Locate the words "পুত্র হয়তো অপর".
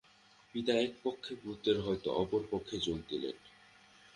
1.43-2.41